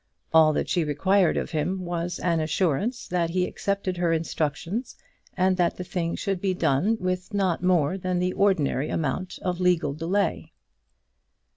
[0.33, 4.95] All that she required of him was an assurance that he accepted her instructions,
[5.37, 9.59] and that the thing should be done with not more than the ordinary amount of
[9.59, 10.53] legal delay.